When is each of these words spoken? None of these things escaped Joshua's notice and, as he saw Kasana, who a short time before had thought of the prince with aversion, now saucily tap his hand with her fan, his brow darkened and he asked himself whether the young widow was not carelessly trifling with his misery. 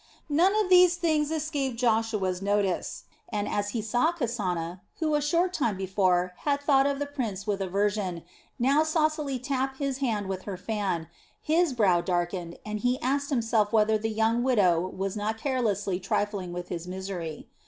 None 0.29 0.55
of 0.55 0.67
these 0.69 0.95
things 0.97 1.29
escaped 1.29 1.77
Joshua's 1.77 2.41
notice 2.41 3.03
and, 3.29 3.47
as 3.47 3.69
he 3.69 3.83
saw 3.83 4.11
Kasana, 4.11 4.81
who 4.97 5.13
a 5.13 5.21
short 5.21 5.53
time 5.53 5.77
before 5.77 6.33
had 6.37 6.59
thought 6.59 6.87
of 6.87 6.97
the 6.97 7.05
prince 7.05 7.45
with 7.45 7.61
aversion, 7.61 8.23
now 8.57 8.81
saucily 8.81 9.37
tap 9.37 9.77
his 9.77 9.99
hand 9.99 10.25
with 10.27 10.45
her 10.45 10.57
fan, 10.57 11.07
his 11.39 11.73
brow 11.73 12.01
darkened 12.01 12.57
and 12.65 12.79
he 12.79 12.99
asked 12.99 13.29
himself 13.29 13.71
whether 13.71 13.95
the 13.99 14.09
young 14.09 14.41
widow 14.41 14.79
was 14.87 15.15
not 15.15 15.37
carelessly 15.37 15.99
trifling 15.99 16.51
with 16.51 16.69
his 16.69 16.87
misery. 16.87 17.47